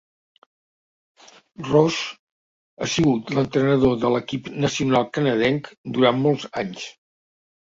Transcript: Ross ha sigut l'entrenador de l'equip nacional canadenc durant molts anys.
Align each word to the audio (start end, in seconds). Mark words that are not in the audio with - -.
Ross 1.67 1.97
ha 2.81 2.89
sigut 2.93 3.35
l'entrenador 3.35 3.95
de 4.05 4.13
l'equip 4.15 4.51
nacional 4.67 5.07
canadenc 5.19 5.71
durant 5.99 6.23
molts 6.25 6.49
anys. 6.65 6.91